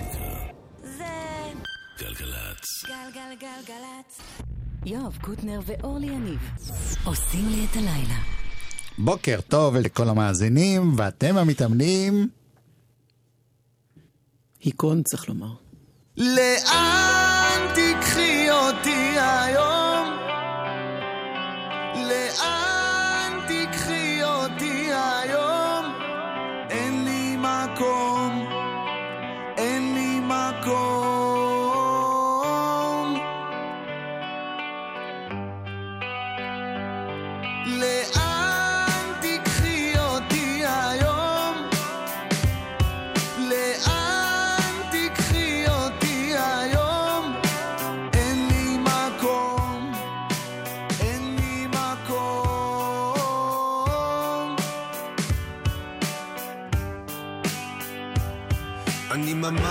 המוזיקה. 0.00 0.34
זה 0.82 1.04
גלגלצ. 1.98 2.84
גלגלגלגלצ. 2.84 4.20
יואב 4.86 5.18
קוטנר 5.20 5.60
ואורלי 5.66 6.06
יניב 6.06 6.50
עושים 7.04 7.48
לי 7.48 7.66
את 7.70 7.76
הלילה. 7.76 8.18
בוקר 8.98 9.40
טוב 9.48 9.76
לכל 9.76 10.08
המאזינים, 10.08 10.92
ואתם 10.96 11.36
המתאמנים. 11.36 12.28
היכון 14.60 15.02
צריך 15.02 15.28
לומר. 15.28 15.54
לאן 16.16 17.23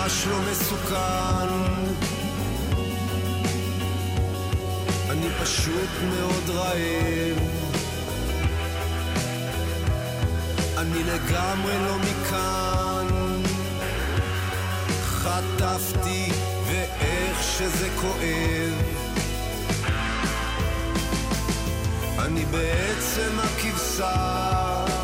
ממש 0.04 0.28
לא 0.28 0.40
מסוכן. 0.52 1.50
אני 5.10 5.28
פשוט 5.42 5.90
מאוד 6.10 6.50
רעב. 6.50 7.38
אני 10.78 11.04
לגמרי 11.04 11.74
לא 11.86 11.98
מכאן. 11.98 13.08
חטפתי 15.04 16.32
ואיך 16.68 17.44
שזה 17.44 17.90
כואב. 18.02 18.74
אני 22.20 22.46
בעצם 22.46 23.40
הכבשה. 23.40 25.03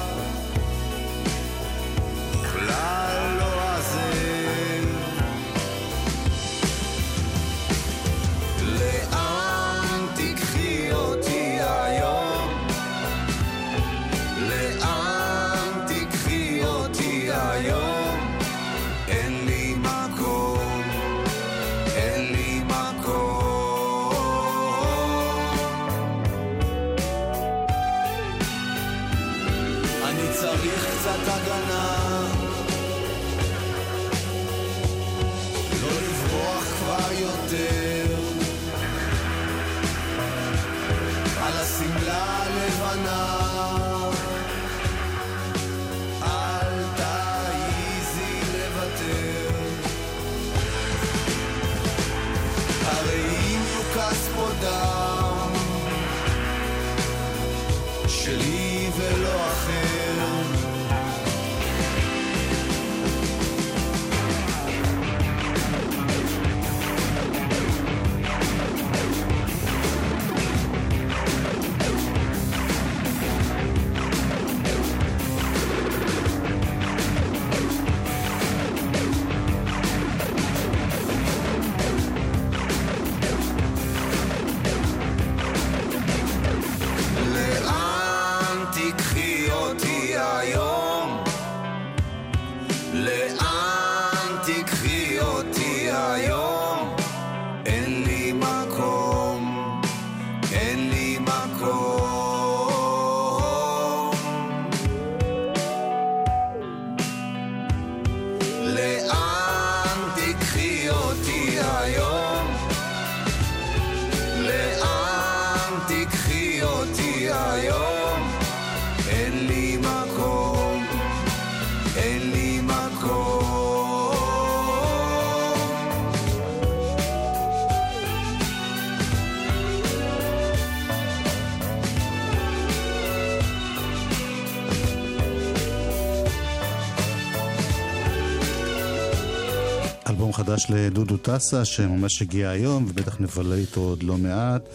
חדש 140.39 140.67
לדודו 140.69 141.17
טסה, 141.17 141.66
שממש 141.66 142.22
הגיע 142.22 142.50
היום, 142.50 142.85
ובטח 142.89 143.19
נבלה 143.22 143.55
איתו 143.55 143.81
עוד 143.81 144.03
לא 144.03 144.17
מעט. 144.17 144.69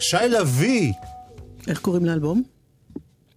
שי 0.00 0.16
לביא! 0.16 0.92
איך 1.66 1.80
קוראים 1.80 2.04
לאלבום? 2.04 2.42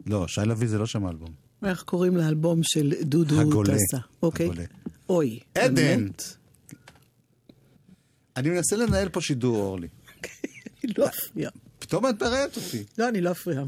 לא, 0.05 0.27
שי 0.27 0.41
לביא 0.41 0.67
זה 0.67 0.77
לא 0.77 0.85
שם 0.85 1.07
אלבום. 1.07 1.29
איך 1.65 1.83
קוראים 1.83 2.17
לאלבום 2.17 2.59
של 2.63 2.93
דודו 3.01 3.41
הגולה. 3.41 3.73
טסה? 3.73 3.97
אוקיי. 4.23 4.45
הגולה. 4.45 4.63
אוי. 5.09 5.39
עדן. 5.55 5.73
באמת? 5.75 6.23
אני 8.37 8.49
מנסה 8.49 8.75
לנהל 8.75 9.09
פה 9.09 9.21
שידור, 9.21 9.57
אורלי. 9.57 9.87
אני 10.83 10.93
לא 10.97 11.07
אפריע. 11.07 11.49
פתאום 11.79 12.09
את 12.09 12.23
מראיינת 12.23 12.57
אותי. 12.57 12.83
לא, 12.97 13.09
אני 13.09 13.21
לא 13.21 13.31
אפריע. 13.31 13.63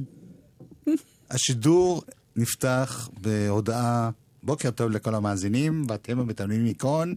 השידור 1.29 2.03
נפתח 2.35 3.09
בהודעה, 3.21 4.09
בוקר 4.43 4.71
טוב 4.71 4.91
לכל 4.91 5.15
המאזינים, 5.15 5.85
ואתם 5.89 6.19
המתאמנים 6.19 6.63
מיקון, 6.63 7.15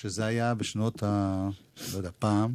שזה 0.00 0.24
היה 0.24 0.54
בשנות 0.54 1.02
ה... 1.02 1.48
לא 1.92 1.96
יודע, 1.96 2.10
פעם. 2.18 2.54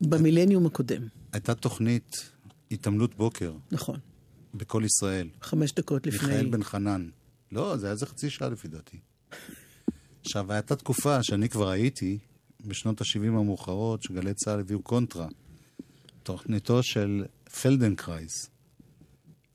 במילניום 0.00 0.66
הקודם, 0.66 1.02
הייתה 1.32 1.54
תוכנית 1.54 2.30
התעמלות 2.70 3.14
בוקר 3.14 3.52
נכון. 3.72 3.98
בקול 4.54 4.82
ישראל. 4.86 5.28
חמש 5.42 5.72
דקות 5.72 6.06
לפני... 6.06 6.28
מיכאל 6.28 6.50
בן 6.50 6.62
חנן. 6.62 7.08
לא, 7.52 7.76
זה 7.76 7.86
היה 7.86 7.92
איזה 7.92 8.06
חצי 8.06 8.30
שעה 8.30 8.48
לפי 8.48 8.68
דעתי. 8.68 8.98
עכשיו, 10.24 10.52
הייתה 10.52 10.76
תקופה 10.76 11.22
שאני 11.22 11.48
כבר 11.48 11.68
הייתי, 11.68 12.18
בשנות 12.60 13.00
ה-70 13.00 13.26
המאוחרות, 13.26 14.02
שגלי 14.02 14.34
צה"ל 14.34 14.60
הביאו 14.60 14.82
קונטרה. 14.82 15.28
תוכניתו 16.22 16.82
של 16.82 17.24
פלדנקרייס. 17.62 18.50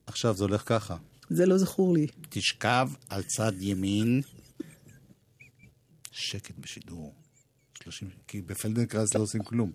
עכשיו, 0.06 0.36
זה 0.36 0.44
הולך 0.44 0.64
ככה. 0.66 0.98
זה 1.30 1.46
לא 1.46 1.58
זכור 1.58 1.94
לי. 1.94 2.08
תשכב 2.30 2.90
על 3.10 3.24
צד 3.24 3.54
ימין. 3.60 4.22
שקט 6.16 6.56
בשידור. 6.58 7.14
30... 7.84 8.10
כי 8.28 8.42
בפלדנקרייס 8.42 9.14
לא 9.14 9.20
עושים 9.20 9.44
כלום. 9.44 9.72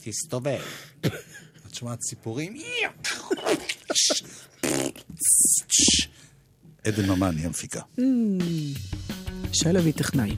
תסתובב. 0.00 0.60
את 1.66 1.74
שומעת 1.74 1.98
ציפורים? 1.98 2.56
עדן 6.84 7.10
ממן 7.10 7.36
היא 7.36 7.46
המפיקה. 7.46 7.82
שי 9.52 9.68
לביא 9.72 9.92
טכנאי. 9.92 10.36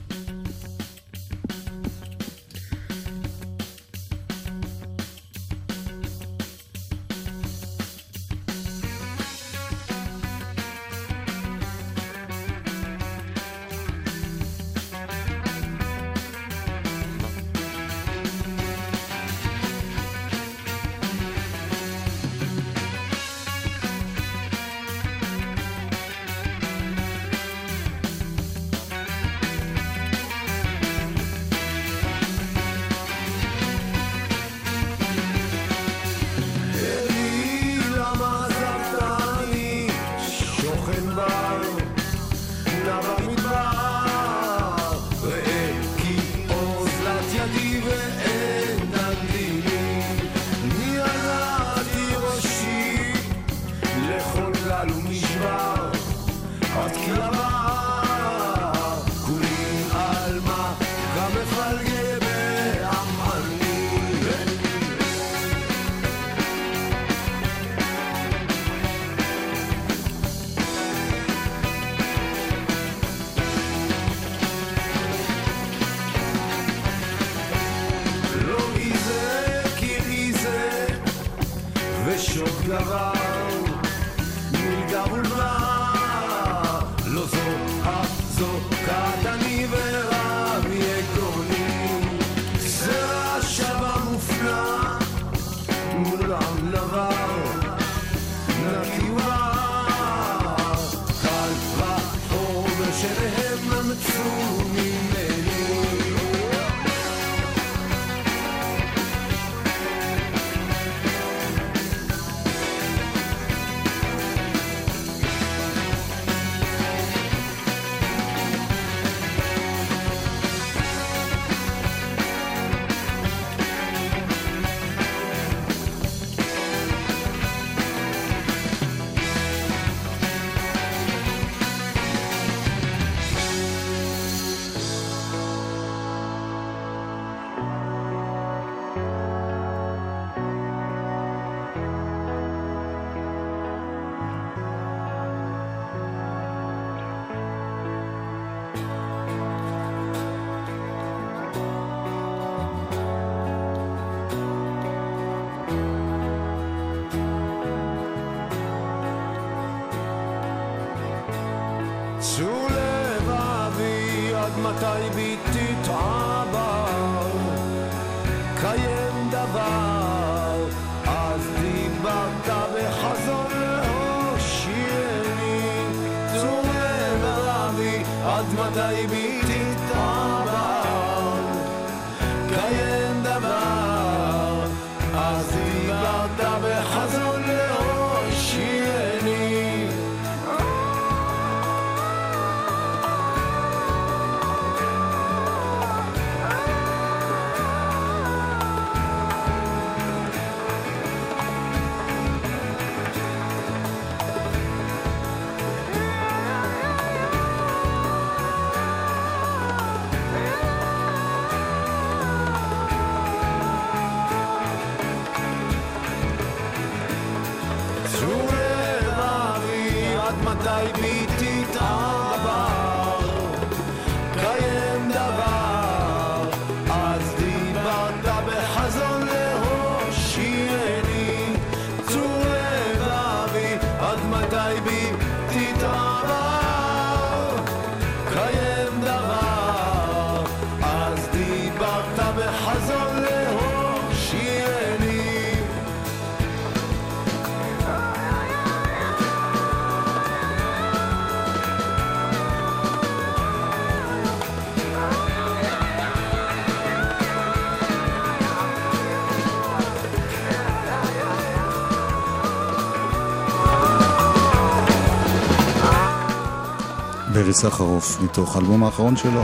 ברי 267.47 267.53
סחרוף, 267.53 268.21
מתוך 268.21 268.55
האלבום 268.55 268.83
האחרון 268.83 269.15
שלו. 269.15 269.41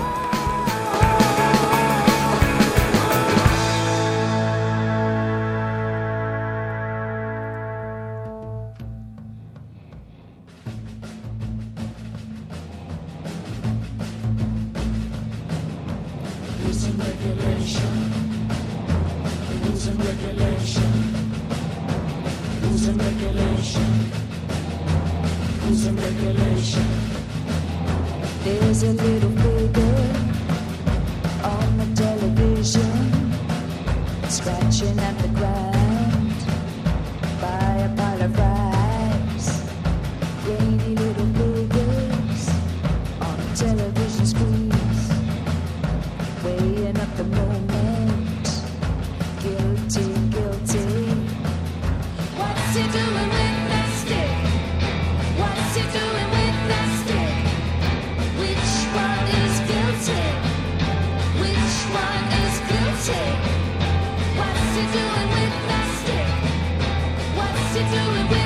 you 67.76 67.80
do 67.80 68.36
it 68.36 68.43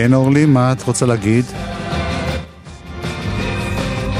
כן, 0.00 0.14
אורלי, 0.14 0.46
מה 0.46 0.72
את 0.72 0.82
רוצה 0.82 1.06
להגיד? 1.06 1.44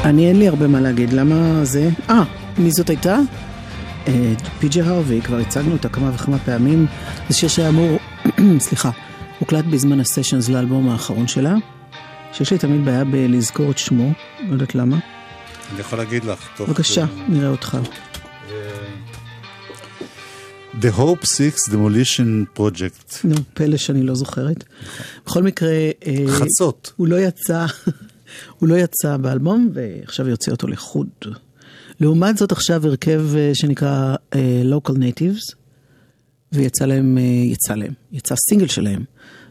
אני 0.04 0.28
אין 0.28 0.38
לי 0.38 0.48
הרבה 0.48 0.66
מה 0.66 0.80
להגיד, 0.80 1.12
למה 1.12 1.64
זה? 1.64 1.88
אה, 2.10 2.22
מי 2.58 2.70
זאת 2.70 2.90
הייתה? 2.90 3.18
אה, 4.08 4.32
פי.ג'י 4.58 4.82
הרווי, 4.82 5.20
כבר 5.22 5.36
הצגנו 5.36 5.72
אותה 5.72 5.88
כמה 5.88 6.10
וכמה 6.14 6.38
פעמים. 6.38 6.86
זה 7.28 7.36
שיר 7.36 7.48
שהיה 7.48 7.68
אמור, 7.68 7.98
סליחה, 8.66 8.90
הוקלט 9.38 9.64
בזמן 9.64 10.00
הסשנס 10.00 10.48
לאלבום 10.48 10.88
האחרון 10.88 11.28
שלה, 11.28 11.54
שיש 12.32 12.52
לי 12.52 12.58
תמיד 12.58 12.84
בעיה 12.84 13.04
בלזכור 13.04 13.70
את 13.70 13.78
שמו, 13.78 14.12
לא 14.40 14.52
יודעת 14.52 14.74
למה. 14.74 14.96
אני 15.72 15.80
יכול 15.80 15.98
להגיד 15.98 16.24
לך. 16.24 16.48
בבקשה, 16.60 17.04
נראה 17.28 17.48
אותך. 17.48 17.78
The 20.80 20.90
Hope 20.98 21.24
6 21.24 21.68
Demolition 21.72 22.58
Project. 22.58 23.20
נו, 23.24 23.34
פלא 23.54 23.76
שאני 23.76 24.02
לא 24.02 24.14
זוכרת. 24.14 24.64
בכל 25.26 25.42
מקרה... 25.42 25.70
אה, 26.06 26.24
חצות. 26.28 26.92
הוא 26.96 27.08
לא 27.08 27.16
יצא, 27.16 27.66
הוא 28.58 28.68
לא 28.68 28.74
יצא 28.74 29.16
באלבום, 29.16 29.70
ועכשיו 29.74 30.28
יוצא 30.28 30.50
אותו 30.50 30.68
לחוד. 30.68 31.08
לעומת 32.00 32.36
זאת 32.36 32.52
עכשיו 32.52 32.86
הרכב 32.86 33.22
אה, 33.36 33.50
שנקרא 33.54 34.14
אה, 34.34 34.62
Local 34.64 34.92
Natives, 34.92 35.54
ויצא 36.52 36.86
להם, 36.86 37.18
יצא 37.44 37.74
להם, 37.74 37.92
יצא 38.12 38.34
סינגל 38.48 38.68
שלהם, 38.68 39.04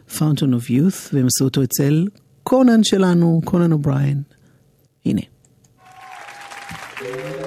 Fountain 0.08 0.52
of 0.54 0.68
Youth, 0.68 1.08
והם 1.12 1.26
עשו 1.26 1.44
אותו 1.44 1.62
אצל 1.62 2.06
קונן 2.42 2.84
שלנו, 2.84 3.40
קונן 3.44 3.72
אובריין. 3.72 4.22
הנה. 5.06 5.22
I 6.98 7.37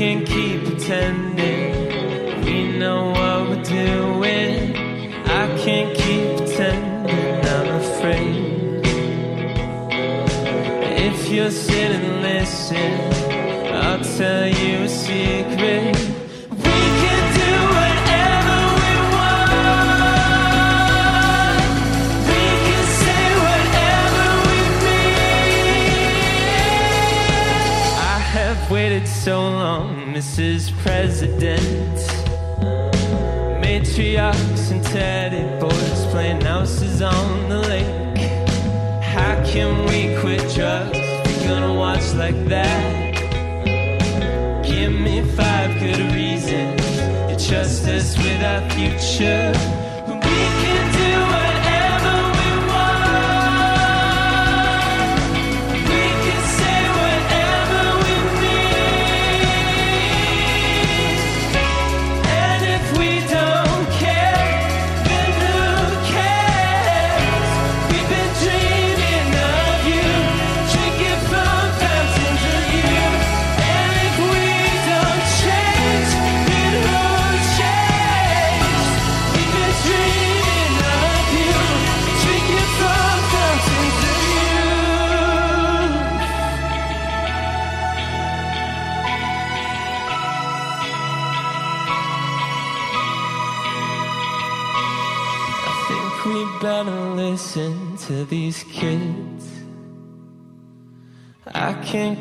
can 0.00 0.24
keep 0.24 0.64
pretending 0.64 2.42
we 2.42 2.78
know 2.78 3.10
what 3.10 3.50
we're 3.50 3.62
doing. 3.64 4.74
I 5.26 5.46
can't 5.58 5.94
keep 5.94 6.38
pretending 6.38 7.44
I'm 7.44 7.68
afraid. 7.82 8.80
If 11.06 11.28
you're 11.28 11.50
sitting 11.50 12.00
and 12.00 12.22
listen, 12.22 12.92
I'll 13.74 14.02
tell 14.02 14.48
you 14.48 14.84
a 14.84 14.88
secret. 14.88 16.09
So 29.24 29.38
long, 29.38 30.14
Mrs. 30.14 30.72
President. 30.78 31.98
Matriarchs 33.60 34.70
and 34.70 34.82
teddy 34.82 35.44
boys 35.60 36.06
playing 36.06 36.40
houses 36.40 37.02
on 37.02 37.48
the 37.50 37.58
lake. 37.58 38.16
How 39.02 39.44
can 39.44 39.84
we 39.88 40.18
quit 40.22 40.40
drugs? 40.54 40.96
We're 40.96 41.48
gonna 41.48 41.74
watch 41.74 42.14
like 42.14 42.46
that. 42.46 43.14
Give 44.64 44.92
me 44.92 45.20
five 45.36 45.78
good 45.78 46.00
reasons. 46.14 46.80
You 47.28 47.36
trust 47.46 47.86
us 47.88 48.16
with 48.16 48.42
our 48.42 48.70
future. 48.70 49.79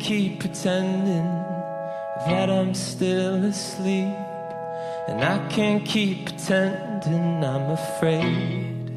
Keep 0.09 0.39
pretending 0.39 1.29
that 2.25 2.49
I'm 2.49 2.73
still 2.73 3.45
asleep. 3.45 4.15
And 5.07 5.23
I 5.23 5.37
can't 5.49 5.85
keep 5.85 6.25
pretending 6.25 7.43
I'm 7.43 7.69
afraid. 7.69 8.89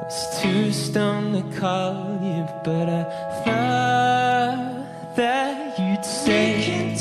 I 0.00 0.04
was 0.04 0.42
too 0.42 0.70
stoned 0.70 1.32
to 1.34 1.58
call 1.58 2.20
you, 2.22 2.46
but 2.62 2.90
I 2.90 3.04
thought 3.42 5.16
that 5.16 5.78
you'd 5.78 6.04
say 6.04 6.98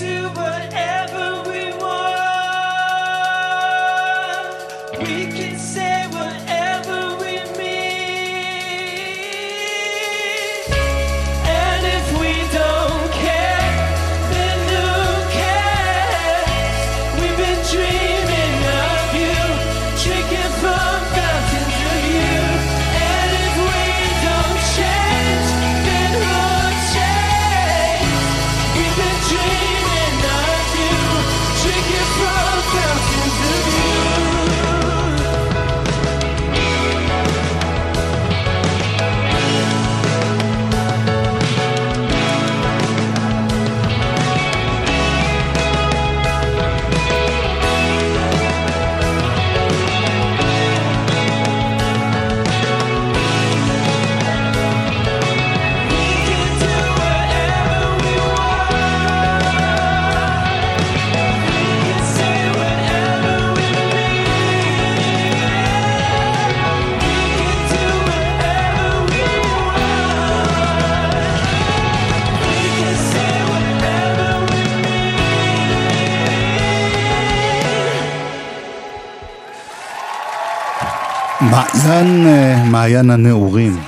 מעיין, 81.51 82.27
אה, 82.27 82.64
מעיין 82.72 83.10
הנעורים. 83.10 83.79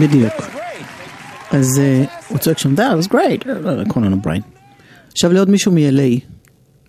בדיוק. 0.00 0.32
אז 1.50 1.78
אה, 1.78 2.04
הוא 2.28 2.38
צועק 2.38 2.58
שם, 2.58 2.74
that 2.74 3.04
was 3.04 3.08
great, 3.08 3.44
קוראים 3.88 4.10
לנו 4.10 4.20
בריין. 4.20 4.42
עכשיו 5.12 5.32
לעוד 5.32 5.50
מישהו 5.50 5.72
מ-LA, 5.72 6.20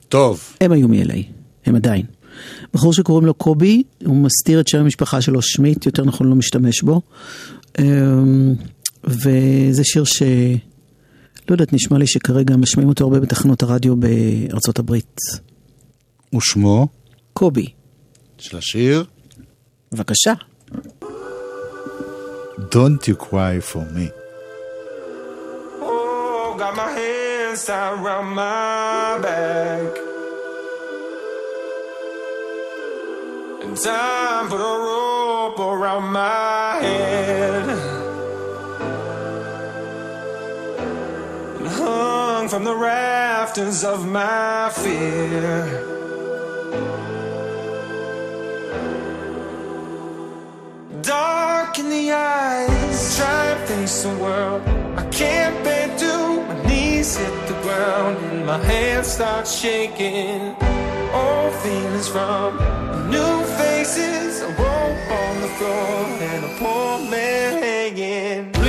טוב, 0.09 0.55
הם 0.61 0.71
היו 0.71 0.87
מ-LA, 0.87 1.23
הם 1.65 1.75
עדיין. 1.75 2.05
בחור 2.73 2.93
שקוראים 2.93 3.25
לו 3.25 3.33
קובי, 3.33 3.83
הוא 4.05 4.15
מסתיר 4.15 4.59
את 4.59 4.67
שם 4.67 4.77
המשפחה 4.77 5.21
שלו, 5.21 5.41
שמיט, 5.41 5.85
יותר 5.85 6.05
נכון 6.05 6.27
לא 6.27 6.35
משתמש 6.35 6.81
בו. 6.81 7.01
אמ, 7.79 8.53
וזה 9.03 9.83
שיר 9.83 10.03
ש... 10.03 10.23
לא 11.49 11.53
יודעת, 11.53 11.73
נשמע 11.73 11.97
לי 11.97 12.07
שכרגע 12.07 12.55
משמיעים 12.55 12.89
אותו 12.89 13.03
הרבה 13.03 13.19
בתחנות 13.19 13.63
הרדיו 13.63 13.95
בארצות 13.95 14.79
הברית. 14.79 15.17
ושמו 16.35 16.87
קובי, 17.33 17.67
של 18.37 18.57
השיר 18.57 19.05
בבקשה. 19.92 20.32
Don't 22.70 23.06
you 23.08 23.14
cry 23.14 23.60
for 23.60 23.84
me. 23.96 24.10
Oh, 25.80 26.56
got 26.58 26.74
my 26.76 26.90
hands 26.90 27.64
tied 27.64 27.92
around 27.98 28.28
my 28.34 29.18
back. 29.22 29.92
And 33.62 33.76
time 33.76 34.48
put 34.50 34.60
a 34.72 34.76
rope 34.88 35.60
around 35.60 36.06
my 36.12 36.80
head. 36.82 37.66
And 41.58 41.68
hung 41.78 42.48
from 42.48 42.64
the 42.64 42.76
rafters 42.76 43.84
of 43.84 43.98
my 44.06 44.70
fear. 44.82 45.88
Dark 51.13 51.77
in 51.77 51.89
the 51.89 52.11
eyes, 52.11 53.17
try 53.17 53.45
and 53.53 53.61
face 53.67 54.01
the 54.01 54.15
world. 54.23 54.63
I 54.97 55.03
can't 55.11 55.63
bear 55.63 55.87
to, 56.03 56.13
my 56.49 56.57
knees 56.67 57.15
hit 57.17 57.35
the 57.47 57.57
ground 57.65 58.17
and 58.29 58.47
my 58.47 58.57
hands 58.57 59.09
start 59.17 59.45
shaking. 59.47 60.55
Old 61.21 61.53
feelings 61.61 62.07
from 62.07 62.49
new 63.15 63.35
faces, 63.59 64.41
a 64.41 64.49
rope 64.63 65.03
on 65.21 65.33
the 65.43 65.51
floor 65.57 65.97
and 66.31 66.41
a 66.49 66.51
poor 66.59 66.91
man 67.11 67.61
hanging. 67.61 68.62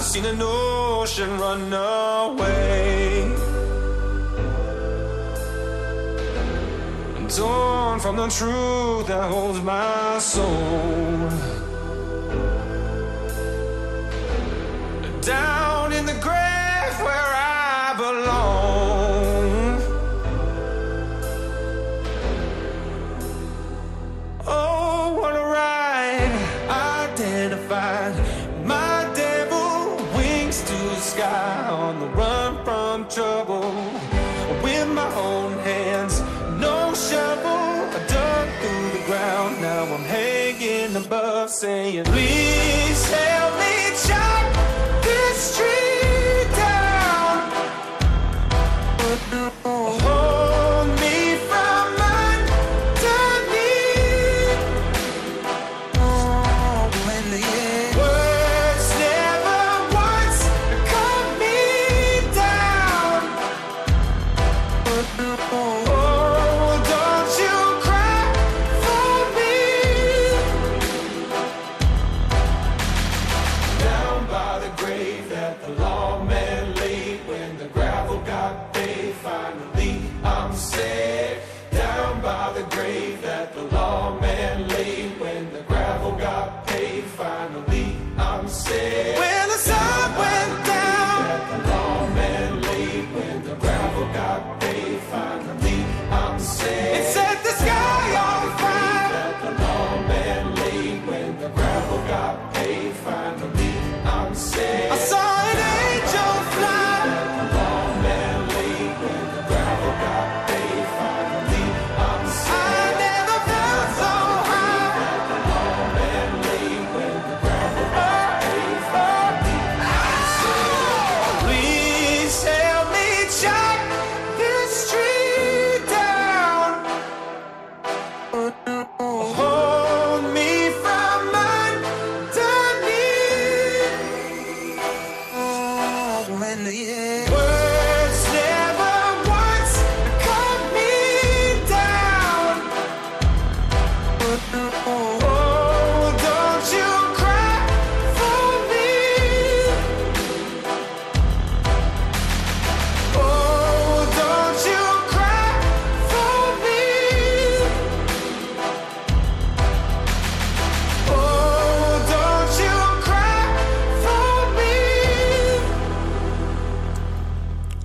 I've 0.00 0.06
seen 0.06 0.24
an 0.24 0.40
ocean 0.40 1.38
run 1.38 1.70
away. 1.74 3.34
And 7.18 7.28
Torn 7.28 8.00
from 8.00 8.16
the 8.16 8.28
truth 8.28 9.08
that 9.08 9.30
holds 9.30 9.60
my 9.60 10.18
soul. 10.18 11.28
Down 15.20 15.69
areia. 41.98 42.19
say 104.34 104.69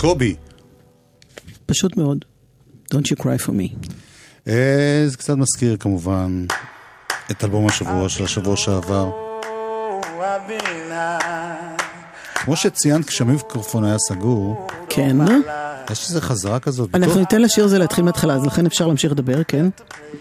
קובי. 0.06 0.36
פשוט 1.65 1.98
מאוד. 1.98 2.26
Don't 2.94 3.08
you 3.08 3.22
cry 3.22 3.46
for 3.48 3.50
me. 3.50 3.89
אה, 4.48 5.04
זה 5.08 5.18
קצת 5.18 5.34
מזכיר 5.36 5.78
כמובן 5.80 6.46
את 7.32 7.44
אלבום 7.44 7.68
השבוע 7.68 8.10
של 8.10 8.24
השבוע 8.24 8.58
שעבר. 8.58 9.12
כמו 12.36 12.56
שציינת 12.56 13.06
כשהמיקרופון 13.06 13.84
היה 13.84 13.98
סגור, 14.10 14.68
כן. 14.89 15.18
יש 15.91 16.08
איזה 16.10 16.22
חזרה 16.22 16.60
כזאת. 16.60 16.96
אנחנו 16.96 17.20
ניתן 17.20 17.41
לשיר 17.41 17.65
הזה 17.65 17.80
להתחיל 17.80 18.04
מההתחלה, 18.04 18.34
אז 18.34 18.46
לכן 18.46 18.65
אפשר 18.65 18.88
להמשיך 18.88 19.12
לדבר, 19.12 19.44
כן? 19.44 19.65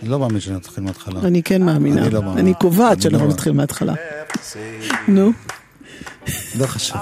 אני 0.03 0.11
לא 0.11 0.19
מאמין 0.19 0.41
שנתחיל 0.41 0.85
מההתחלה. 0.85 1.21
אני 1.21 1.43
כן 1.43 1.63
מאמינה. 1.63 2.03
אני 2.03 2.11
לא 2.11 2.23
מאמין. 2.23 2.39
אני 2.39 2.55
קובעת 2.55 3.03
שאנחנו 3.03 3.27
לא- 3.27 3.33
נתחיל 3.33 3.53
מההתחלה. 3.53 3.95
נו, 5.09 5.31
לא 6.59 6.67
חשוב. 6.67 6.97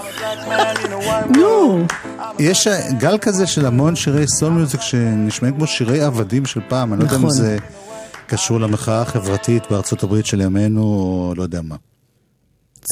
נו. 1.36 1.84
יש 2.38 2.68
גל 2.98 3.18
כזה 3.18 3.46
של 3.46 3.66
המון 3.66 3.96
שירי 3.96 4.24
סול 4.28 4.52
מיוזיק 4.52 4.80
שנשמעים 4.80 5.54
כמו 5.54 5.66
שירי 5.66 6.02
עבדים 6.02 6.46
של 6.46 6.60
פעם, 6.68 6.92
אני 6.92 7.00
לא 7.00 7.04
יודע 7.04 7.16
אם 7.16 7.20
נכון. 7.20 7.30
זה 7.30 7.56
קשור 8.26 8.60
למחאה 8.60 9.02
החברתית 9.02 9.62
בארצות 9.70 10.02
הברית 10.02 10.26
של 10.26 10.40
ימינו, 10.40 10.82
או 10.82 11.34
לא 11.36 11.42
יודע 11.42 11.60
מה. 11.62 11.76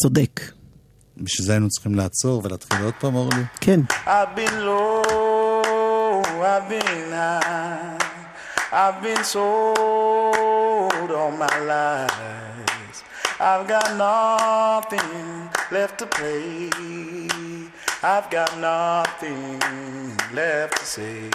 צודק. 0.03 0.41
בשביל 1.17 1.47
זה 1.47 1.53
היינו 1.53 1.69
צריכים 1.69 1.95
לעצור 1.95 2.41
ולהתחיל 2.45 2.85
עוד 2.85 2.95
פעם, 3.01 3.15
אורלי? 3.15 3.43
כן. 3.61 3.81
I've 4.07 4.37
been 4.37 4.55
low, 4.61 6.23
I've 6.25 6.69
been 6.71 7.13
high, 7.13 7.99
I've 8.73 9.03
been 9.03 9.25
sold 9.35 11.11
all 11.11 11.33
my 11.39 11.59
life. 11.73 12.61
I've 13.41 13.67
got 13.67 13.87
nothing 13.97 15.60
left 15.71 15.99
to 15.99 16.07
play. 16.07 16.69
I've 18.03 18.29
got 18.29 18.59
nothing 18.59 19.61
left 20.35 20.79
to 20.79 20.85
say. 20.85 21.31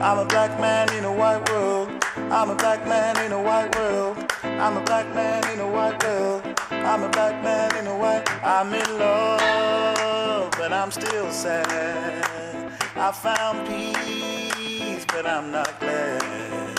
I'm 0.00 0.18
a 0.18 0.24
black 0.24 0.58
man 0.60 0.92
in 0.94 1.04
a 1.04 1.12
white 1.12 1.48
world. 1.50 2.04
I'm 2.30 2.50
a 2.50 2.54
black 2.54 2.86
man 2.86 3.16
in 3.24 3.32
a 3.32 3.42
white 3.42 3.74
world. 3.76 4.16
I'm 4.44 4.76
a 4.76 4.84
black 4.84 5.12
man 5.14 5.50
in 5.52 5.60
a 5.60 5.68
white 5.68 6.02
world. 6.04 6.42
I'm 6.70 7.02
a 7.02 7.08
black 7.08 7.42
man 7.42 7.74
in 7.76 7.86
a 7.88 7.96
white. 7.96 8.24
I'm 8.44 8.72
in 8.72 8.98
love, 8.98 10.52
but 10.52 10.72
I'm 10.72 10.92
still 10.92 11.30
sad. 11.32 12.72
I 12.94 13.10
found 13.10 13.66
peace, 13.66 15.04
but 15.06 15.26
I'm 15.26 15.50
not 15.50 15.80
glad. 15.80 16.78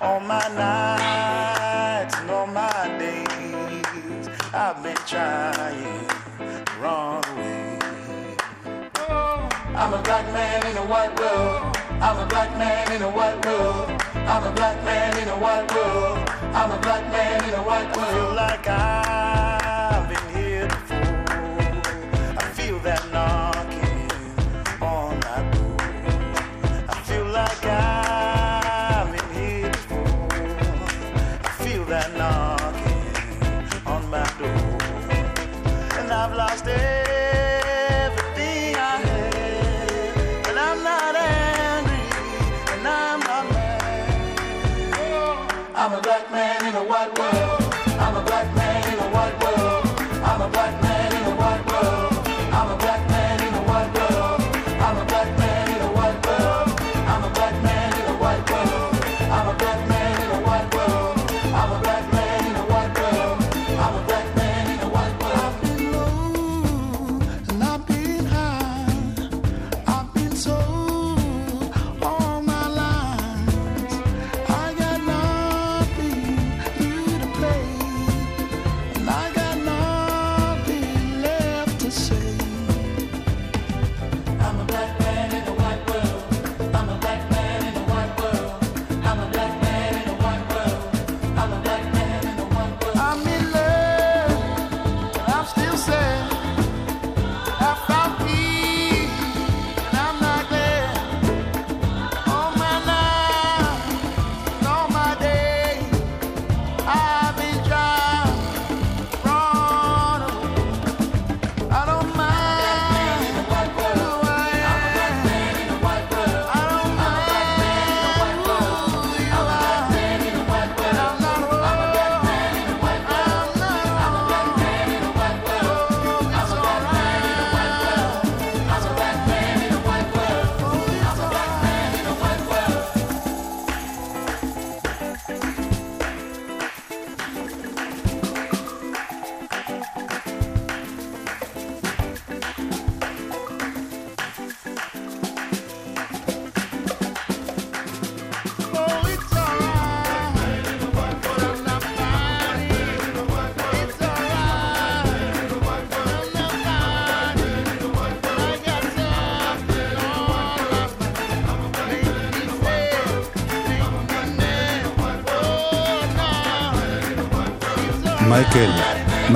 All 0.00 0.20
my 0.20 0.46
nights 0.54 1.59
I've 4.70 4.84
been 4.84 4.94
trying 5.04 5.82
to 6.38 6.80
run 6.80 7.24
away. 7.34 8.36
I'm 9.74 9.92
a 9.92 10.00
black 10.00 10.32
man 10.32 10.64
in 10.64 10.76
a 10.76 10.86
white 10.86 11.18
world. 11.18 11.76
I'm 12.00 12.18
a 12.20 12.26
black 12.26 12.56
man 12.56 12.92
in 12.92 13.02
a 13.02 13.10
white 13.10 13.44
world. 13.44 13.90
I'm 14.14 14.46
a 14.46 14.52
black 14.52 14.76
man 14.84 15.18
in 15.20 15.28
a 15.28 15.36
white 15.36 15.74
world. 15.74 16.18
I'm 16.54 16.70
a 16.70 16.80
black 16.82 17.02
man 17.10 17.48
in 17.48 17.54
a 17.56 17.62
white 17.64 17.96
world. 17.96 18.38
I 18.38 18.46
like 18.46 18.68
I've 18.68 19.59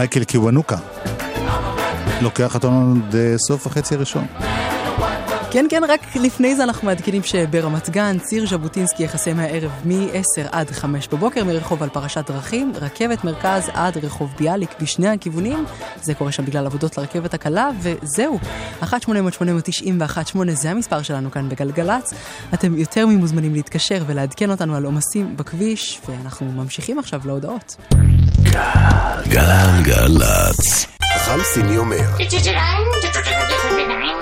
מייקל 0.05 0.25
קיוונוקה. 0.25 0.77
לוקח 2.23 2.55
אותנו 2.55 2.95
עד 3.09 3.15
אה, 3.15 3.35
סוף 3.39 3.67
החצי 3.67 3.95
הראשון. 3.95 4.27
כן, 5.51 5.67
כן, 5.71 5.83
רק 5.89 6.17
לפני 6.17 6.57
זה 6.57 6.65
אנחנו 6.65 6.87
מעדכנים 6.87 7.23
שברמת 7.23 7.91
גן, 7.91 8.19
ציר 8.19 8.47
ז'בוטינסקי 8.47 9.03
יכסה 9.03 9.35
מהערב 9.35 9.71
מ-10 9.85 10.49
עד 10.53 10.71
5 10.71 11.09
בבוקר, 11.09 11.45
מרחוב 11.45 11.83
על 11.83 11.89
פרשת 11.89 12.31
דרכים, 12.31 12.73
רכבת 12.75 13.25
מרכז 13.25 13.71
עד 13.75 13.97
רחוב 14.05 14.35
ביאליק 14.39 14.71
בשני 14.83 15.09
הכיוונים. 15.09 15.65
זה 16.03 16.15
קורה 16.15 16.33
שם 16.33 16.45
בגלל 16.45 16.67
עבודות 16.67 16.99
לרכבת 16.99 17.35
הקלה, 17.35 17.71
וזהו. 17.81 18.39
1-800-891-8 18.83 18.87
זה 20.51 20.71
המספר 20.71 21.03
שלנו 21.03 21.31
כאן 21.31 21.49
בגלגלצ. 21.49 22.15
אתם 22.55 22.79
יותר 22.79 23.07
ממוזמנים 23.07 23.55
להתקשר 23.55 24.05
ולעדכן 24.07 24.51
אותנו 24.51 24.77
על 24.77 24.85
עומסים 24.85 25.37
בכביש, 25.37 26.01
ואנחנו 26.09 26.53
ממשיכים 26.53 26.99
עכשיו 26.99 27.21
להודעות. 27.25 27.77
גלגלצ. 29.29 30.87
חכם 31.15 31.41
סיני 31.55 31.77
אומר, 31.77 32.11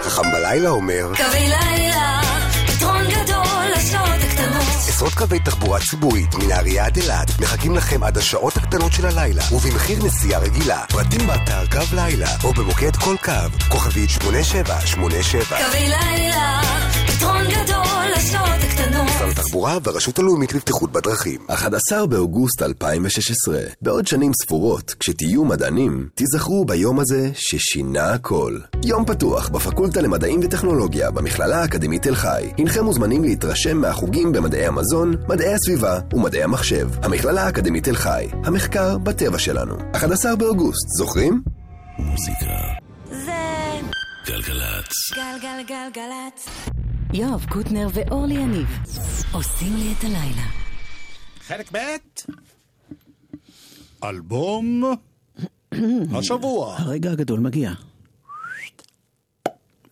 חכם 0.02 0.22
בלילה 0.32 0.68
אומר, 0.68 1.06
קווי 1.16 1.48
לילה, 1.48 2.20
פתרון 2.66 3.04
גדול 3.10 3.64
לשעות 3.76 4.20
הקטנות. 4.28 4.62
עשרות 4.88 5.14
קווי 5.14 5.38
תחבורה 5.38 5.80
ציבורית 5.80 6.34
מנהריה 6.34 6.86
עד 6.86 6.96
אילת 6.96 7.40
מחכים 7.40 7.76
לכם 7.76 8.02
עד 8.02 8.18
השעות 8.18 8.56
הקטנות 8.56 8.92
של 8.92 9.06
הלילה 9.06 9.42
ובמחיר 9.52 9.98
נסיעה 10.04 10.40
רגילה. 10.40 10.80
פרטים 10.88 11.26
באתר 11.26 11.66
קו 11.66 11.94
לילה 11.94 12.28
או 12.44 12.52
במוקד 12.52 12.96
כל 12.96 13.16
קו, 13.24 13.32
כוכבית 13.68 14.10
8787. 14.10 15.58
קווי 15.58 15.88
לילה, 15.88 16.60
פתרון 17.06 17.44
גדול 17.48 17.81
התחבורה 19.32 19.78
והרשות 19.82 20.18
הלאומית 20.18 20.52
לבטיחות 20.52 20.92
בדרכים. 20.92 21.40
11 21.50 22.06
באוגוסט 22.06 22.62
2016. 22.62 23.60
בעוד 23.82 24.06
שנים 24.06 24.32
ספורות, 24.42 24.94
כשתהיו 25.00 25.44
מדענים, 25.44 26.08
תיזכרו 26.14 26.64
ביום 26.64 27.00
הזה 27.00 27.30
ששינה 27.34 28.12
הכל. 28.12 28.58
יום 28.84 29.04
פתוח 29.04 29.48
בפקולטה 29.48 30.00
למדעים 30.00 30.40
וטכנולוגיה 30.42 31.10
במכללה 31.10 31.60
האקדמית 31.62 32.02
תל 32.02 32.14
חי. 32.14 32.50
הנכם 32.58 32.84
מוזמנים 32.84 33.24
להתרשם 33.24 33.76
מהחוגים 33.76 34.32
במדעי 34.32 34.66
המזון, 34.66 35.14
מדעי 35.28 35.54
הסביבה 35.54 35.98
ומדעי 36.12 36.42
המחשב. 36.42 36.88
המכללה 37.02 37.42
האקדמית 37.46 37.84
תל 37.84 37.96
חי. 37.96 38.26
המחקר 38.44 38.98
בטבע 38.98 39.38
שלנו. 39.38 39.74
11 39.94 40.36
באוגוסט, 40.36 40.88
זוכרים? 40.98 41.42
מוזיקה. 41.98 42.54
זה 43.10 43.32
גלגלצ. 44.26 44.92
גלגלגלגלצ. 45.14 46.48
יואב 47.14 47.46
קוטנר 47.50 47.88
ואורלי 47.94 48.34
יניב 48.34 48.78
עושים 49.32 49.76
לי 49.76 49.92
את 49.98 50.04
הלילה. 50.04 50.42
חלק 51.40 51.72
ב' 51.72 51.78
אלבום 54.04 54.82
השבוע. 56.14 56.76
הרגע 56.78 57.10
הגדול 57.10 57.40
מגיע. 57.40 57.72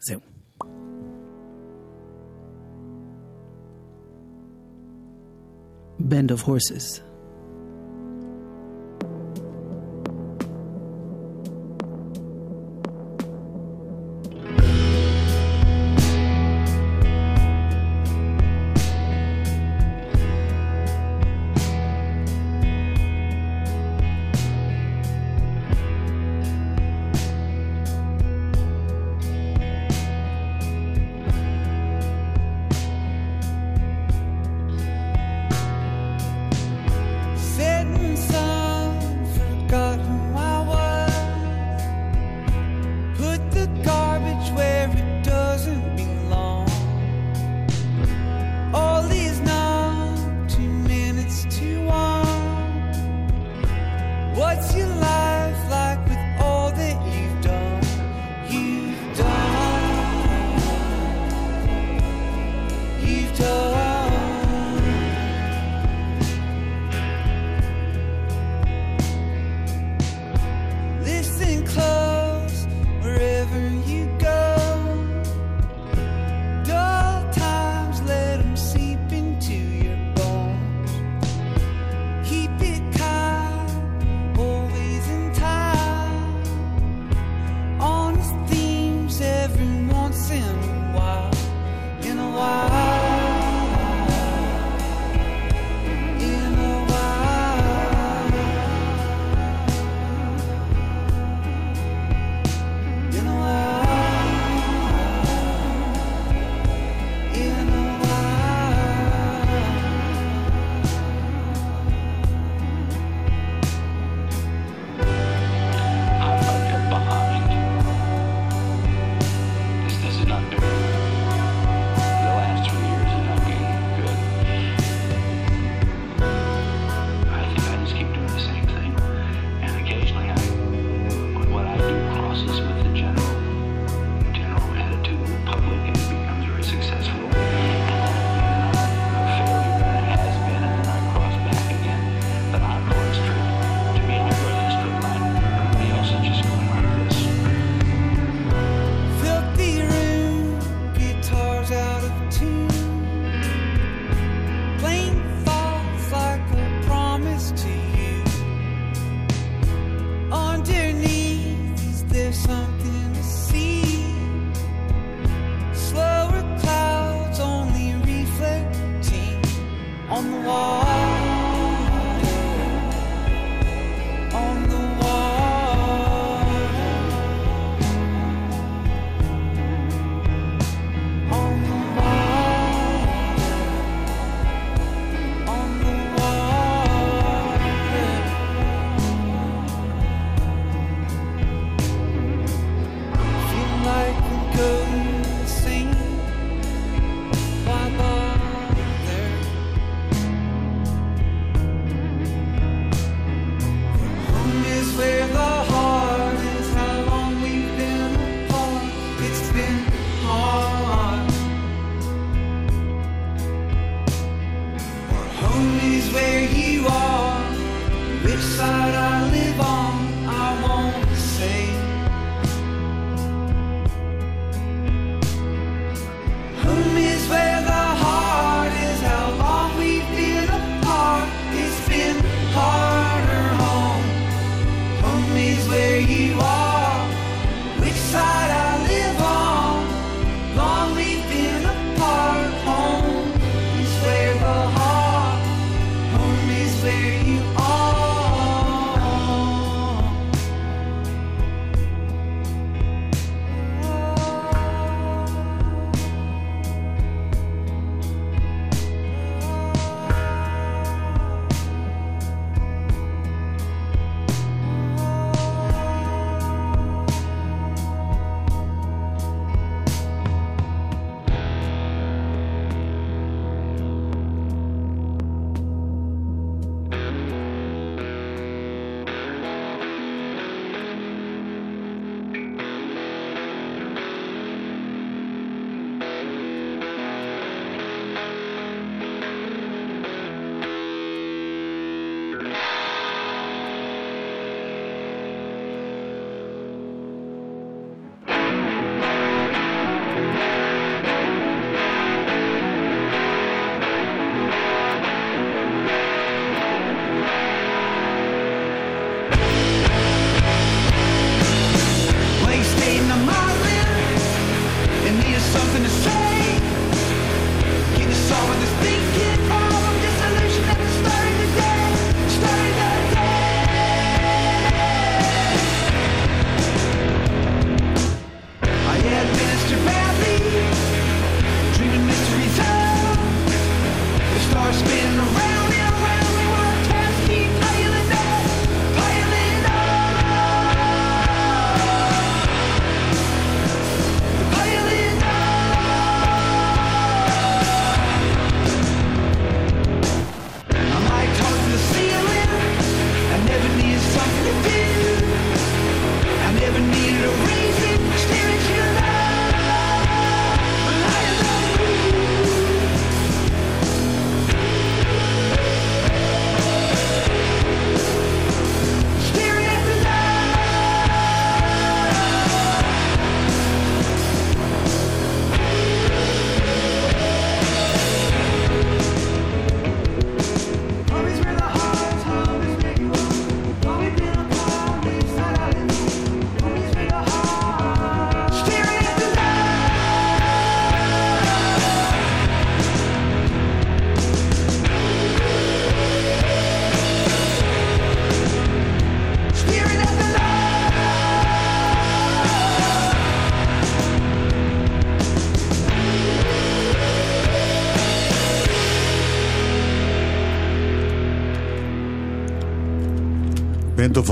זהו. 0.01 0.21
Band 6.01 6.31
of 6.31 6.43
Horses. 6.47 7.10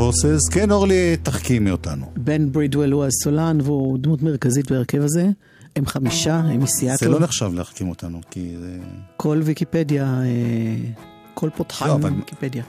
הורסס, 0.08 0.48
כן 0.48 0.70
אורלי, 0.70 1.16
תחכימי 1.22 1.70
אותנו. 1.70 2.12
בן 2.16 2.52
ברידוול 2.52 2.92
הוא 2.92 3.04
הסולן 3.04 3.60
והוא 3.60 3.98
דמות 3.98 4.22
מרכזית 4.22 4.72
בהרכב 4.72 5.02
הזה. 5.02 5.26
הם 5.76 5.86
חמישה, 5.86 6.34
הם 6.36 6.60
מסיאטל. 6.62 7.04
זה 7.04 7.10
לא 7.10 7.20
נחשב 7.20 7.50
להחכים 7.54 7.88
אותנו, 7.88 8.20
כי 8.30 8.54
זה... 8.60 8.78
כל 9.16 9.40
ויקיפדיה, 9.44 10.04
אה, 10.04 10.90
כל 11.34 11.50
פותחן 11.56 11.86
לא, 11.86 11.94
אבל- 11.94 12.10
ויקיפדיה. 12.12 12.64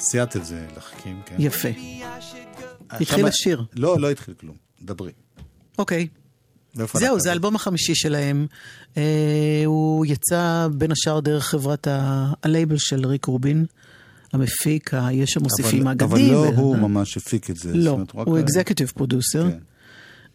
סיאטל 0.00 0.42
זה 0.42 0.66
להחכים, 0.74 1.20
כן. 1.26 1.36
יפה. 1.38 1.68
עכשיו- 1.68 2.98
התחיל 3.00 3.26
השיר. 3.26 3.64
לא, 3.76 4.00
לא 4.00 4.10
התחיל 4.10 4.34
כלום. 4.40 4.56
דברי. 4.82 5.12
אוקיי. 5.78 6.08
זהו? 6.94 7.20
זה 7.20 7.28
האלבום 7.28 7.54
החמישי 7.56 7.94
שלהם. 7.94 8.46
אה, 8.96 9.02
הוא 9.66 10.06
יצא 10.06 10.68
בין 10.74 10.92
השאר 10.92 11.20
דרך 11.20 11.44
חברת 11.46 11.86
ה- 11.86 12.32
הלייבל 12.42 12.76
של 12.78 13.06
ריק 13.06 13.24
רובין, 13.24 13.66
המפיק, 14.32 14.90
יש 15.12 15.30
שם 15.30 15.40
מוסיפים 15.42 15.82
אבל- 15.82 15.90
אגדים. 15.90 16.08
אבל 16.10 16.32
לא 16.32 16.38
ו- 16.38 16.56
הוא 16.56 16.76
ממש 16.76 17.16
הפיק 17.16 17.50
את 17.50 17.56
זה. 17.56 17.74
לא, 17.74 17.90
אומרת, 17.90 18.10
הוא 18.10 18.40
אקזקטיב 18.40 18.92
פרודוסר, 18.94 19.50
כן. 19.50 19.58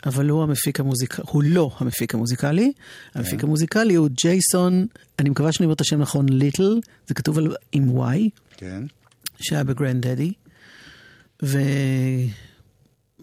אבל 0.05 0.29
הוא 0.29 0.43
המפיק 0.43 0.79
המוזיקלי, 0.79 1.25
הוא 1.27 1.43
לא 1.45 1.71
המפיק 1.77 2.15
המוזיקלי. 2.15 2.71
כן. 3.13 3.19
המפיק 3.19 3.43
המוזיקלי 3.43 3.95
הוא 3.95 4.09
ג'ייסון, 4.21 4.87
אני 5.19 5.29
מקווה 5.29 5.51
שאני 5.51 5.65
אומר 5.65 5.73
את 5.75 5.81
השם 5.81 6.01
נכון, 6.01 6.29
ליטל, 6.29 6.79
זה 7.07 7.13
כתוב 7.13 7.37
על- 7.37 7.55
עם 7.71 7.99
Y, 8.01 8.29
כן. 8.57 8.83
שהיה 9.41 9.63
ב 9.63 10.07
Grandaddy. 10.07 10.33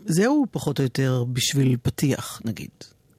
וזהו 0.06 0.46
פחות 0.50 0.78
או 0.78 0.84
יותר 0.84 1.24
בשביל 1.32 1.76
פתיח, 1.82 2.42
נגיד. 2.44 2.70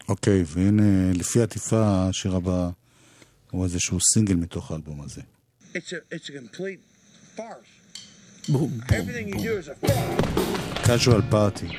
אוקיי, 0.10 0.44
והנה, 0.48 0.84
לפי 1.14 1.42
עטיפה, 1.42 2.08
השיר 2.10 2.36
הבא 2.36 2.70
הוא 3.52 3.64
איזשהו 3.64 3.98
סינגל 4.14 4.36
מתוך 4.36 4.72
האלבום 4.72 5.02
הזה. 5.02 5.22
It's 5.74 5.78
a 5.78 6.16
it's 6.16 6.28
a 6.28 6.32
complete 6.32 6.89
farce. 7.40 7.68
Boom, 8.50 8.68
boom, 8.68 8.84
Everything 8.92 9.32
boom. 9.32 9.40
you 9.40 9.50
do 9.50 9.58
is 9.58 9.68
a 9.70 9.76
farce. 9.76 10.86
Casual 10.86 11.22
party. 11.22 11.78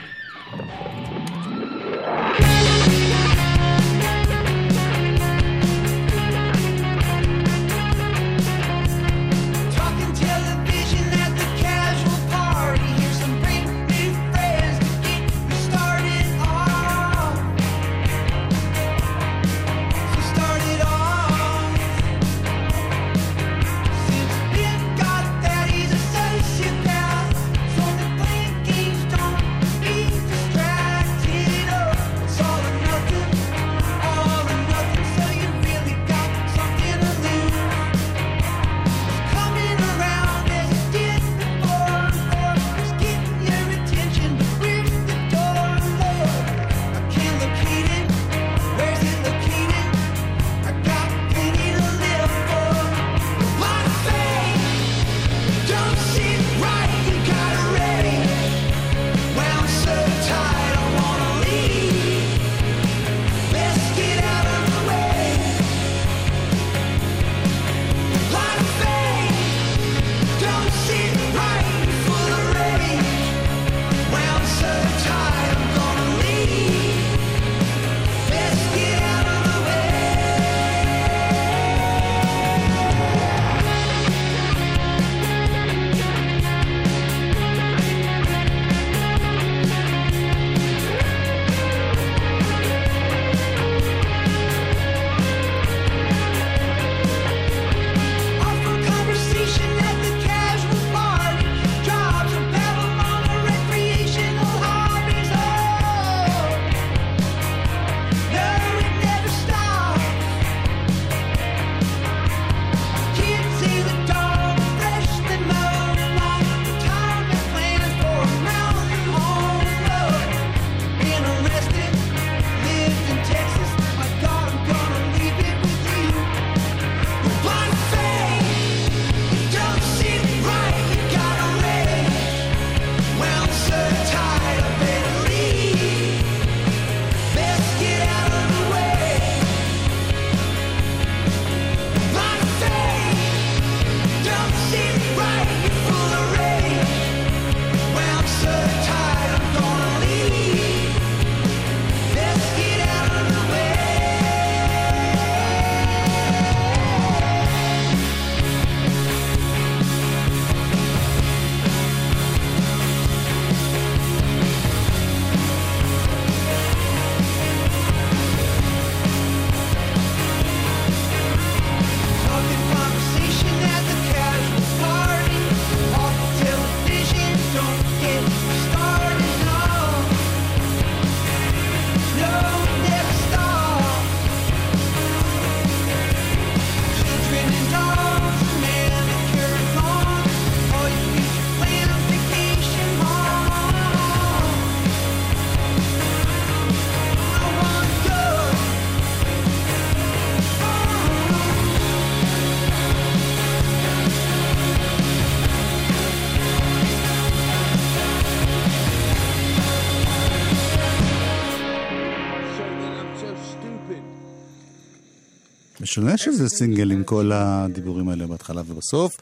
משונה 216.00 216.18
שזה 216.18 216.48
סינגל 216.48 216.90
עם 216.90 217.04
כל 217.04 217.30
הדיבורים 217.34 218.08
האלה 218.08 218.26
בהתחלה 218.26 218.62
ובסוף. 218.66 219.12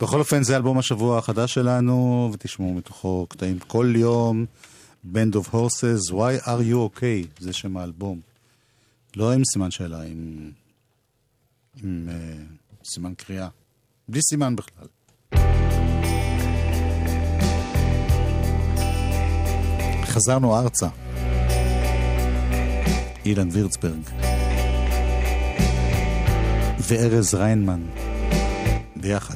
בכל 0.00 0.18
אופן, 0.18 0.42
זה 0.42 0.56
אלבום 0.56 0.78
השבוע 0.78 1.18
החדש 1.18 1.54
שלנו, 1.54 2.30
ותשמעו 2.32 2.74
מתוכו 2.74 3.26
קטעים 3.28 3.58
כל 3.58 3.92
יום. 3.96 4.46
Band 5.12 5.34
of 5.34 5.52
Horses, 5.52 6.12
Why 6.12 6.44
are 6.44 6.62
you 6.70 6.98
okay? 6.98 7.40
זה 7.40 7.52
שם 7.52 7.76
האלבום. 7.76 8.20
לא 9.16 9.32
עם 9.32 9.42
סימן 9.52 9.70
שאלה, 9.70 10.02
עם, 10.02 10.50
עם 11.82 12.08
uh, 12.08 12.92
סימן 12.94 13.14
קריאה. 13.14 13.48
בלי 14.08 14.20
סימן 14.22 14.56
בכלל. 14.56 14.86
חזרנו 20.04 20.56
ארצה. 20.56 20.88
אילן 23.24 23.48
וירצברג. 23.52 24.37
וארז 26.87 27.33
ריינמן. 27.33 27.81
ביחד. 28.95 29.35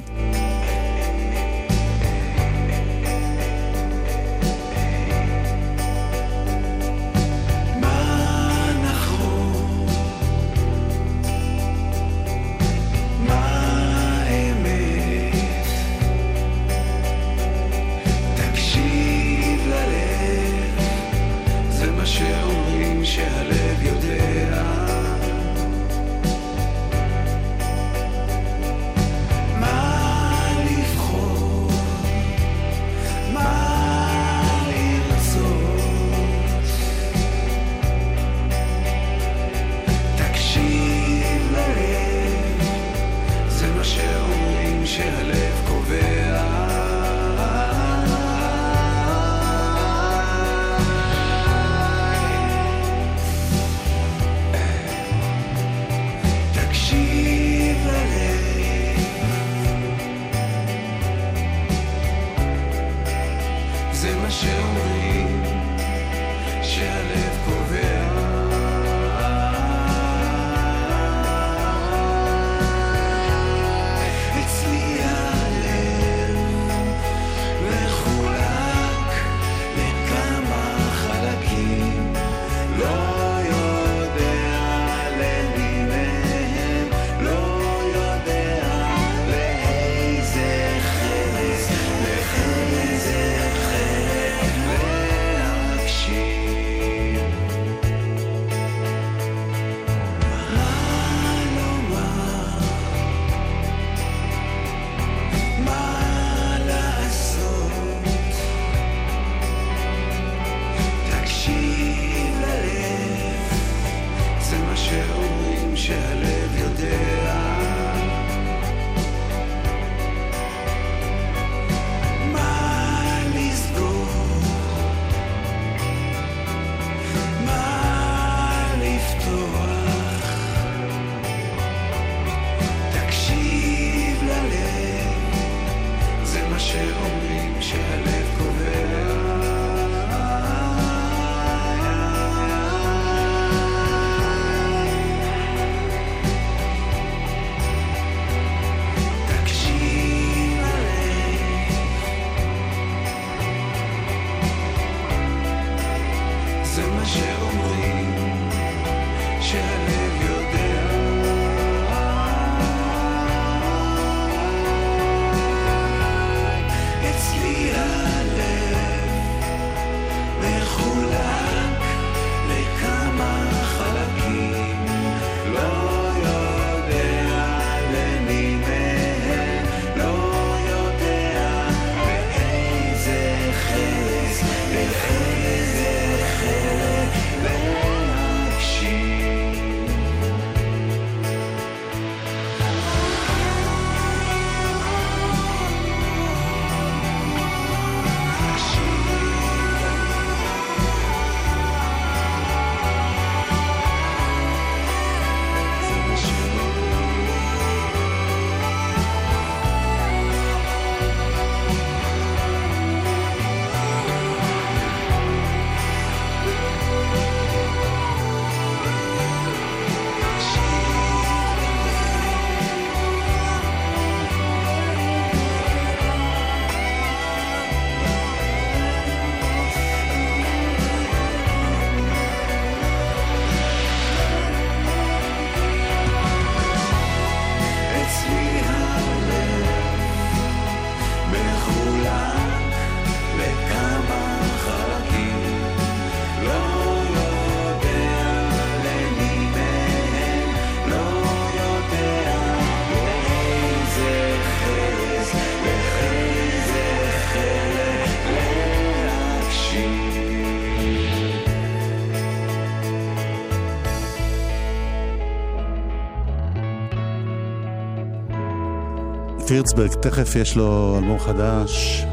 קרירצברג, 269.53 269.93
תכף 269.93 270.35
יש 270.35 270.55
לו 270.55 270.97
אלבום 270.97 271.19
חדש, 271.19 272.03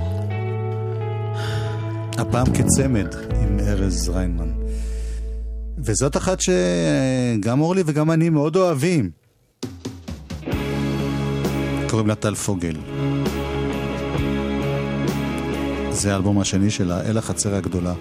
הפעם 2.18 2.46
כצמד 2.46 3.14
עם 3.42 3.58
ארז 3.60 4.08
ריינמן. 4.08 4.50
וזאת 5.78 6.16
אחת 6.16 6.38
שגם 6.40 7.60
אורלי 7.60 7.82
וגם 7.86 8.10
אני 8.10 8.28
מאוד 8.28 8.56
אוהבים. 8.56 9.10
קוראים 11.90 12.08
לה 12.08 12.14
טל 12.14 12.34
פוגל. 12.34 12.76
זה 15.90 16.12
האלבום 16.12 16.40
השני 16.40 16.70
שלה, 16.70 17.00
אל 17.00 17.18
החצר 17.18 17.54
הגדולה. 17.54 17.94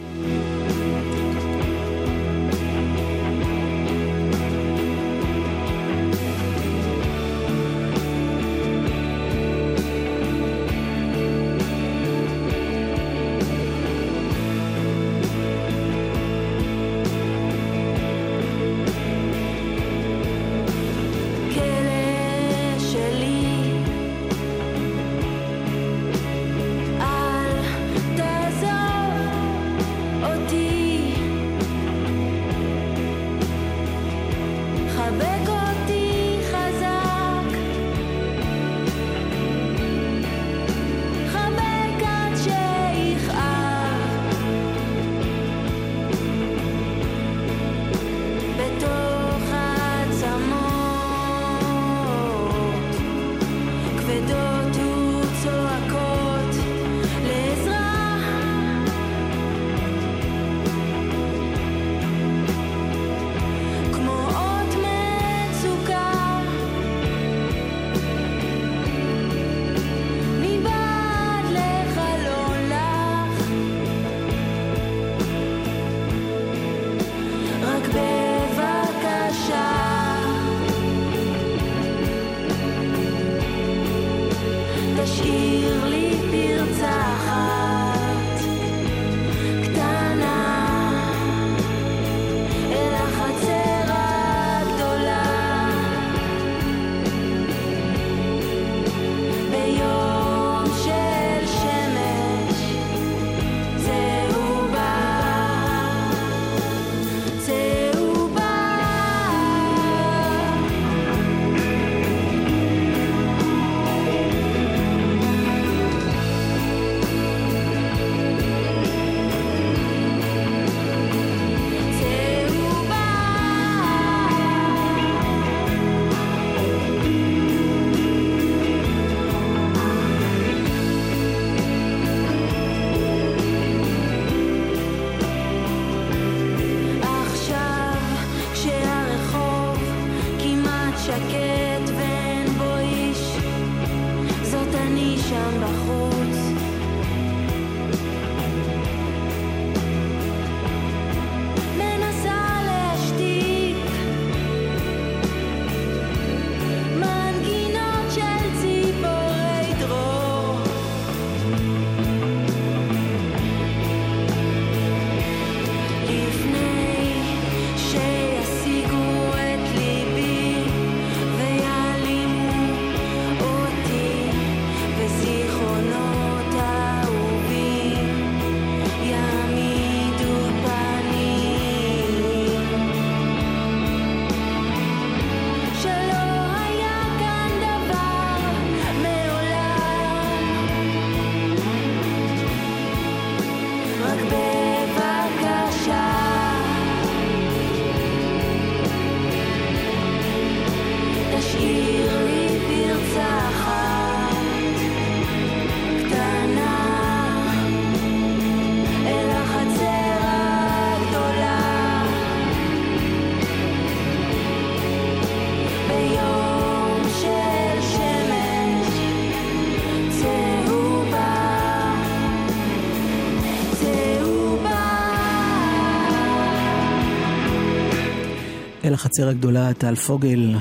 החצר 228.99 229.29
הגדולה, 229.29 229.73
טל 229.73 229.95
פוגל. 229.95 230.55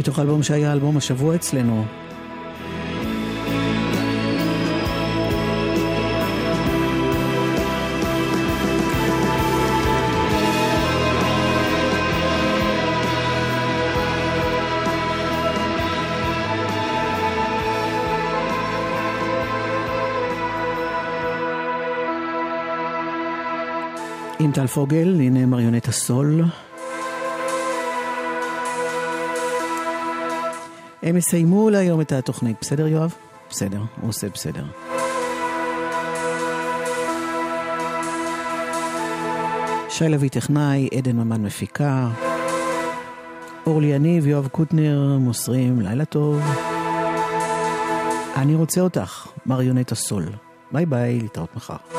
מתוך 0.00 0.18
אלבום 0.18 0.42
שהיה 0.42 0.72
אלבום 0.72 0.96
השבוע 0.96 1.34
אצלנו, 1.34 1.84
פוגל, 24.68 25.20
הנה 25.20 25.46
מריונט 25.46 25.88
הסול. 25.88 26.42
הם 31.02 31.16
יסיימו 31.16 31.70
להיום 31.70 32.00
את 32.00 32.12
התוכנית, 32.12 32.56
בסדר 32.60 32.86
יואב? 32.86 33.14
בסדר, 33.50 33.80
הוא 34.00 34.08
עושה 34.08 34.28
בסדר. 34.28 34.64
שי 39.88 40.08
לוי 40.08 40.28
טכנאי, 40.28 40.88
עדן 40.96 41.16
ממן 41.16 41.42
מפיקה. 41.42 42.08
אורלי 43.66 43.86
יניב, 43.86 44.26
יואב 44.26 44.48
קוטנר, 44.48 45.18
מוסרים 45.20 45.80
לילה 45.80 46.04
טוב. 46.04 46.40
אני 48.36 48.54
רוצה 48.54 48.80
אותך, 48.80 49.26
מריונט 49.46 49.92
הסול. 49.92 50.24
ביי 50.72 50.86
ביי, 50.86 51.20
להתראות 51.20 51.56
מחר. 51.56 51.97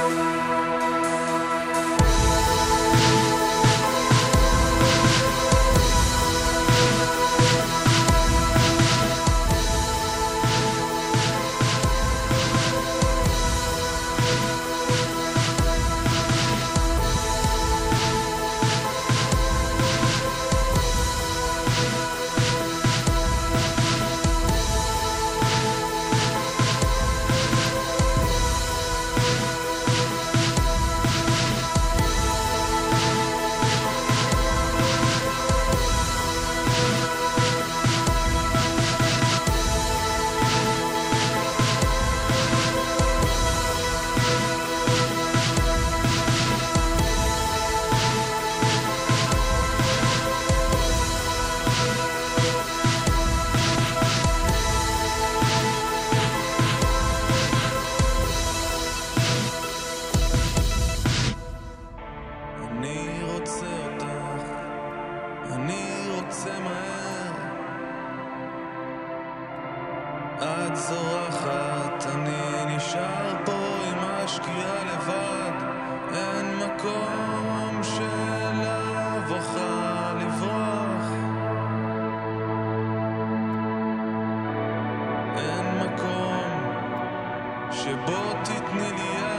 שבו 87.90 88.34
תתני 88.44 88.92
לי 88.92 89.18
יד. 89.20 89.39